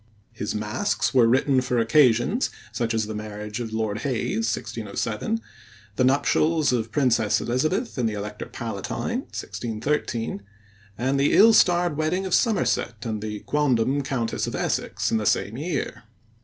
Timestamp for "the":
3.05-3.13, 5.95-6.03, 6.85-6.89, 8.09-8.15, 11.19-11.33, 13.21-13.41, 15.19-15.27